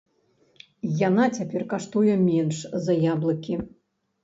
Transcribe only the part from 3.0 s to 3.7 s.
яблыкі!